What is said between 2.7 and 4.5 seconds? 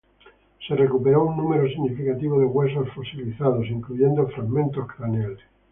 fosilizados, incluyendo,